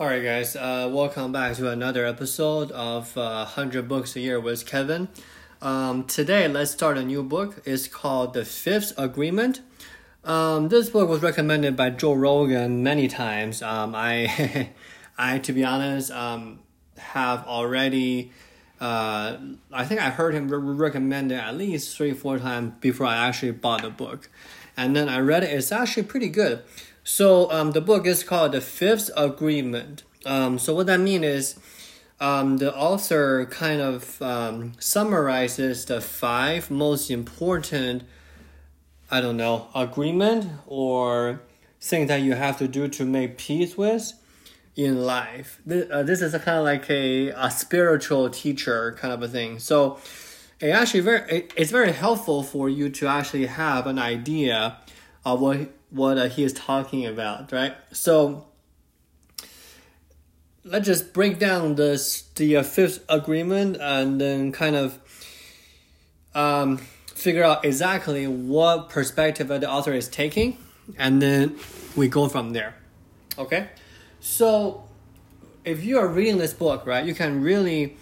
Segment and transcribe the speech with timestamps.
[0.00, 4.40] All right, guys, uh, welcome back to another episode of uh, 100 Books a Year
[4.40, 5.06] with Kevin.
[5.62, 7.62] Um, today, let's start a new book.
[7.64, 9.60] It's called The Fifth Agreement.
[10.24, 13.62] Um, this book was recommended by Joe Rogan many times.
[13.62, 14.70] Um, I,
[15.16, 16.58] I, to be honest, um,
[16.98, 18.32] have already,
[18.80, 19.36] uh,
[19.72, 23.28] I think I heard him re- recommend it at least three, four times before I
[23.28, 24.28] actually bought the book.
[24.76, 25.50] And then I read it.
[25.50, 26.64] It's actually pretty good.
[27.04, 30.02] So um, the book is called The Fifth Agreement.
[30.24, 31.58] Um, so what that means is
[32.18, 38.04] um, the author kind of um, summarizes the five most important,
[39.10, 41.42] I don't know, agreement or
[41.78, 44.14] things that you have to do to make peace with
[44.74, 45.60] in life.
[45.66, 49.58] This, uh, this is kind of like a, a spiritual teacher kind of a thing.
[49.58, 49.98] So
[50.58, 54.78] it actually very it, it's very helpful for you to actually have an idea
[55.24, 57.74] of what what uh, he is talking about, right?
[57.92, 58.46] So
[60.64, 64.98] let's just break down this the uh, fifth agreement and then kind of
[66.34, 66.78] um,
[67.14, 70.58] figure out exactly what perspective the author is taking,
[70.98, 71.56] and then
[71.94, 72.74] we go from there.
[73.38, 73.68] Okay,
[74.20, 74.84] so
[75.64, 77.96] if you are reading this book, right, you can really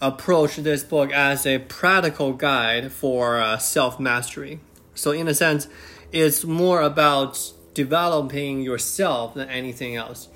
[0.00, 4.60] approach this book as a practical guide for uh, self mastery.
[4.94, 5.68] So, in a sense,
[6.12, 10.28] it's more about developing yourself than anything else.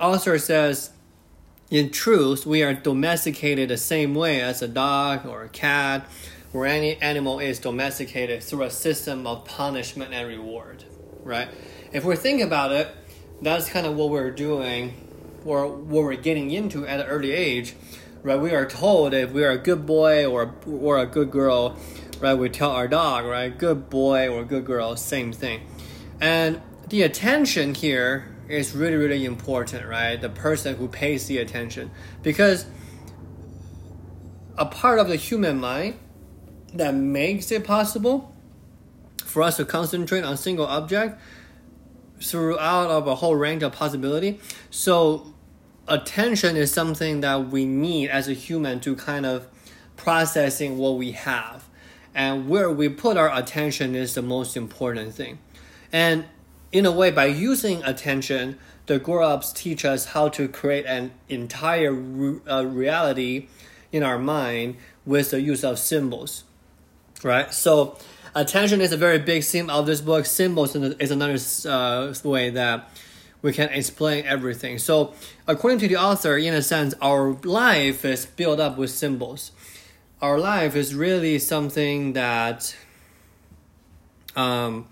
[0.00, 0.90] Author says,
[1.70, 6.06] in truth, we are domesticated the same way as a dog or a cat
[6.52, 10.84] or any animal is domesticated through a system of punishment and reward,
[11.22, 11.48] right?
[11.92, 12.88] If we think about it,
[13.40, 14.94] that's kind of what we're doing
[15.44, 17.74] or what we're getting into at an early age,
[18.22, 18.40] right?
[18.40, 21.76] We are told if we are a good boy or, or a good girl,
[22.20, 22.34] right?
[22.34, 23.56] We tell our dog, right?
[23.56, 25.62] Good boy or good girl, same thing.
[26.20, 30.20] And the attention here is really, really important, right?
[30.20, 31.90] The person who pays the attention.
[32.22, 32.66] Because
[34.56, 35.98] a part of the human mind
[36.74, 38.34] that makes it possible
[39.24, 41.20] for us to concentrate on single object
[42.20, 44.38] throughout of a whole range of possibility.
[44.70, 45.34] So
[45.88, 49.46] attention is something that we need as a human to kind of
[49.96, 51.64] processing what we have
[52.14, 55.38] and where we put our attention is the most important thing.
[55.92, 56.24] And
[56.70, 61.92] in a way, by using attention, the grown-ups teach us how to create an entire
[61.92, 63.48] re- uh, reality
[63.92, 66.44] in our mind with the use of symbols,
[67.22, 67.52] right?
[67.52, 67.98] So,
[68.34, 70.26] attention is a very big theme of this book.
[70.26, 71.38] Symbols is another
[71.68, 72.88] uh, way that
[73.42, 74.78] we can explain everything.
[74.78, 75.14] So,
[75.46, 79.50] according to the author, in a sense, our life is built up with symbols.
[80.20, 82.76] Our life is really something that
[84.36, 84.86] um,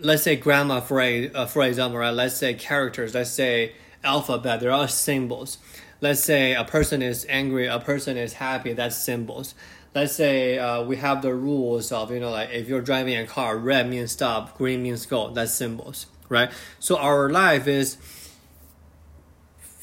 [0.00, 3.72] let's say grammar for, a, uh, for example right let's say characters let's say
[4.04, 5.58] alphabet there are symbols.
[6.00, 9.54] Let's say a person is angry a person is happy that's symbols.
[9.94, 13.26] Let's say uh, we have the rules of you know like if you're driving a
[13.26, 16.50] car red means stop green means go that's symbols right
[16.80, 17.96] so our life is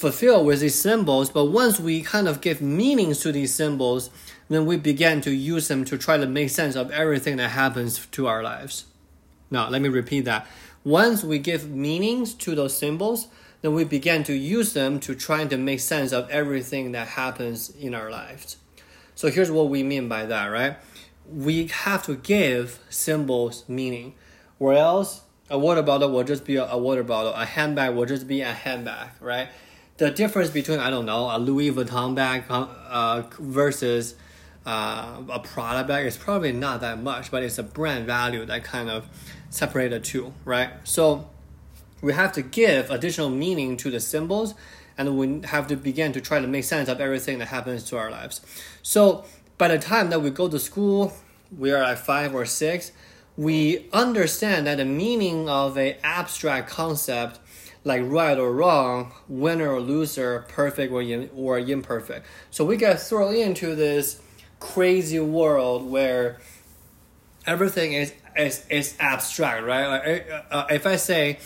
[0.00, 4.08] fulfilled with these symbols, but once we kind of give meanings to these symbols,
[4.48, 8.06] then we begin to use them to try to make sense of everything that happens
[8.06, 8.86] to our lives.
[9.50, 10.46] Now, let me repeat that.
[10.84, 13.28] Once we give meanings to those symbols,
[13.60, 17.68] then we begin to use them to try to make sense of everything that happens
[17.68, 18.56] in our lives.
[19.14, 20.76] So here's what we mean by that, right?
[21.30, 24.14] We have to give symbols meaning,
[24.58, 28.26] or else a water bottle will just be a water bottle, a handbag will just
[28.26, 29.48] be a handbag, right?
[30.00, 34.14] the difference between I don't know a Louis Vuitton bag uh, versus
[34.64, 38.64] uh, a Prada bag is probably not that much, but it's a brand value that
[38.64, 39.06] kind of
[39.50, 40.70] separate the two, right?
[40.84, 41.28] So
[42.00, 44.54] we have to give additional meaning to the symbols,
[44.96, 47.98] and we have to begin to try to make sense of everything that happens to
[47.98, 48.40] our lives.
[48.80, 49.26] So
[49.58, 51.12] by the time that we go to school,
[51.54, 52.92] we are at five or six.
[53.40, 57.38] We understand that the meaning of an abstract concept
[57.84, 62.26] like right or wrong, winner or loser, perfect or, in, or imperfect.
[62.50, 64.20] So we get thrown into this
[64.58, 66.38] crazy world where
[67.46, 69.86] everything is is, is abstract, right?
[69.86, 71.38] Like, uh, if I say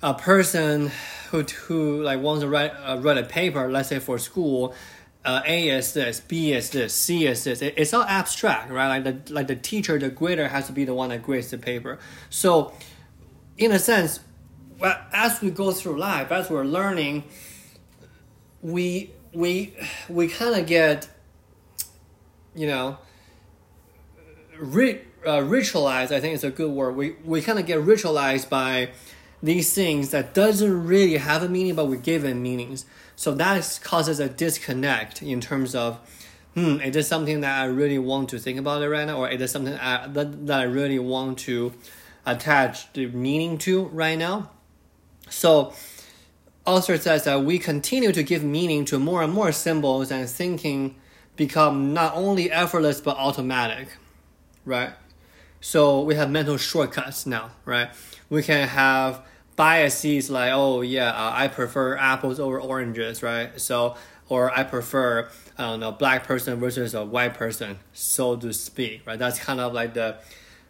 [0.00, 0.92] a person
[1.30, 4.76] who who like wants to write uh, write a paper, let's say for school,
[5.24, 7.62] uh, A is this, B is this, C is this.
[7.62, 8.88] It, it's all abstract, right?
[9.00, 11.58] Like the like the teacher, the grader has to be the one that grades the
[11.58, 11.98] paper.
[12.28, 12.72] So,
[13.56, 14.20] in a sense,
[14.82, 17.24] as we go through life, as we're learning,
[18.62, 19.74] we we
[20.08, 21.08] we kind of get,
[22.54, 22.98] you know,
[24.58, 26.12] ri- uh, ritualized.
[26.12, 26.96] I think it's a good word.
[26.96, 28.90] We we kind of get ritualized by
[29.42, 32.86] these things that doesn't really have a meaning, but we give it meanings.
[33.16, 35.98] So that causes a disconnect in terms of,
[36.54, 39.28] hmm, is this something that I really want to think about it right now, or
[39.28, 41.72] is it something I, that, that I really want to
[42.24, 44.50] attach the meaning to right now?
[45.28, 45.72] So,
[46.64, 50.96] author says that we continue to give meaning to more and more symbols and thinking
[51.36, 53.88] become not only effortless but automatic,
[54.64, 54.92] right?
[55.60, 57.90] So we have mental shortcuts now, right?
[58.28, 59.24] We can have
[59.56, 63.60] biases like, oh yeah, uh, I prefer apples over oranges, right?
[63.60, 63.96] So
[64.28, 65.28] or I prefer
[65.58, 69.18] I don't know black person versus a white person, so to speak, right?
[69.18, 70.16] That's kind of like the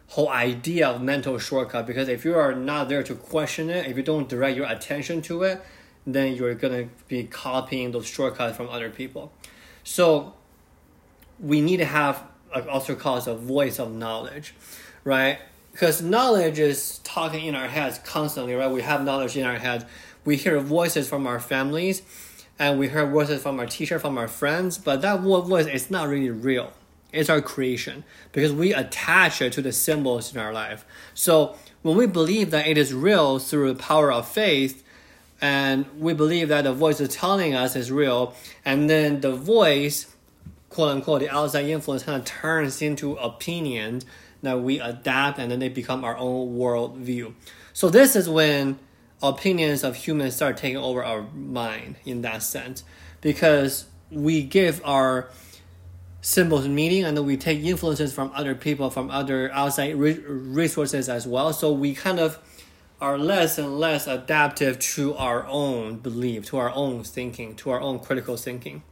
[0.07, 3.97] whole idea of mental shortcut because if you are not there to question it, if
[3.97, 5.61] you don't direct your attention to it,
[6.05, 9.31] then you're gonna be copying those shortcuts from other people.
[9.83, 10.33] So
[11.39, 12.23] we need to have
[12.69, 14.53] also called a voice of knowledge,
[15.03, 15.39] right?
[15.73, 18.71] Because knowledge is talking in our heads constantly, right?
[18.71, 19.83] We have knowledge in our heads.
[20.23, 22.03] We hear voices from our families,
[22.57, 26.07] and we hear voices from our teacher, from our friends, but that voice is not
[26.07, 26.71] really real.
[27.11, 30.85] It's our creation because we attach it to the symbols in our life.
[31.13, 34.83] So when we believe that it is real through the power of faith,
[35.41, 38.33] and we believe that the voice is telling us is real,
[38.63, 40.13] and then the voice
[40.69, 44.01] quote unquote the outside influence kind of turns into opinion
[44.43, 47.35] that we adapt and then they become our own world view.
[47.73, 48.77] So this is when
[49.21, 52.83] opinions of humans start taking over our mind in that sense.
[53.21, 55.29] Because we give our
[56.21, 61.09] symbols meaning and then we take influences from other people from other outside re- resources
[61.09, 61.51] as well.
[61.51, 62.39] So we kind of
[63.01, 67.81] are less and less adaptive to our own belief to our own thinking to our
[67.81, 68.83] own critical thinking.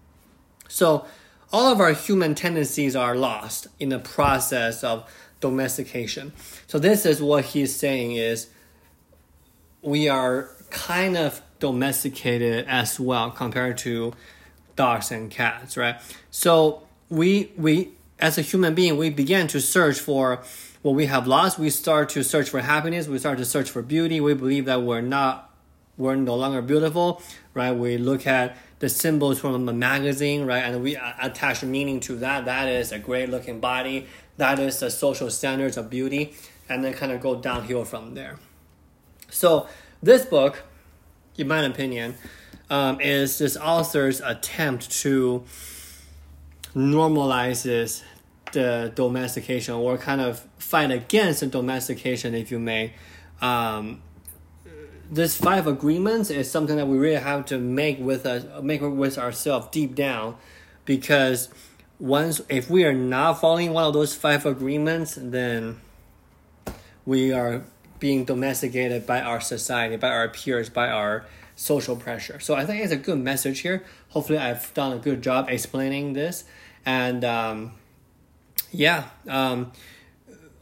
[0.68, 1.06] So
[1.54, 5.10] all of our human tendencies are lost in the process of
[5.42, 6.32] domestication.
[6.68, 8.48] So this is what he's saying is
[9.82, 14.14] we are kind of domesticated as well compared to
[14.76, 16.00] dogs and cats, right?
[16.30, 20.42] So we we as a human being we begin to search for
[20.82, 21.60] what we have lost.
[21.60, 23.08] We start to search for happiness.
[23.08, 24.22] We start to search for beauty.
[24.22, 25.52] We believe that we're not
[25.98, 27.22] we're no longer beautiful,
[27.54, 27.72] right?
[27.72, 30.64] We look at the symbols from a magazine, right?
[30.64, 32.46] And we attach meaning to that.
[32.46, 34.08] That is a great looking body.
[34.42, 36.34] That is the social standards of beauty.
[36.68, 38.40] And then kind of go downhill from there.
[39.30, 39.68] So,
[40.02, 40.64] this book,
[41.38, 42.16] in my opinion,
[42.68, 45.44] um, is this author's attempt to
[46.76, 48.04] normalize this,
[48.52, 52.94] the domestication or kind of fight against the domestication, if you may.
[53.42, 54.02] Um,
[55.12, 59.20] this five agreements is something that we really have to make with us make with
[59.20, 60.36] ourselves deep down
[60.86, 61.50] because
[62.02, 65.80] once if we are not following one of those five agreements then
[67.06, 67.64] we are
[68.00, 71.24] being domesticated by our society by our peers by our
[71.56, 75.22] social pressure so i think it's a good message here hopefully i've done a good
[75.22, 76.44] job explaining this
[76.88, 77.72] and um,
[78.72, 79.72] yeah um,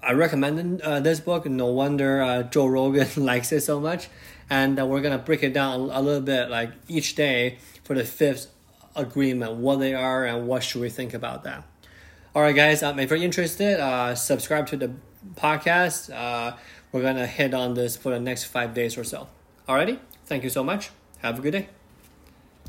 [0.01, 1.45] I recommend uh, this book.
[1.45, 4.07] No wonder uh, Joe Rogan likes it so much.
[4.49, 8.03] And uh, we're to break it down a, little bit, like each day for the
[8.03, 8.47] fifth
[8.95, 11.63] agreement, what they are and what should we think about that.
[12.35, 14.91] All right, guys, um, if you're interested, uh, subscribe to the
[15.35, 16.13] podcast.
[16.13, 16.55] Uh,
[16.91, 19.27] we're going to hit on this for the next five days or so.
[19.67, 20.91] Alrighty, thank you so much.
[21.21, 21.78] Have a good day.